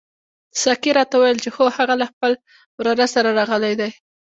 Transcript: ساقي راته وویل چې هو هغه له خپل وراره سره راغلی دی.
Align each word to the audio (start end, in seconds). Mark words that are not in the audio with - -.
ساقي 0.61 0.91
راته 0.97 1.15
وویل 1.17 1.37
چې 1.43 1.49
هو 1.55 1.65
هغه 1.77 1.95
له 2.01 2.05
خپل 2.11 2.31
وراره 2.77 3.05
سره 3.15 3.29
راغلی 3.39 3.73
دی. 3.79 3.91